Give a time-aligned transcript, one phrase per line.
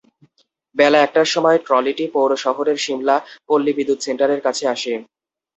[0.75, 3.15] বেলা একটার সময় ট্রলিটি পৌর শহরের শিমলা
[3.47, 4.93] পল্লী বিদ্যুৎ সেন্টারের কাছে আসে।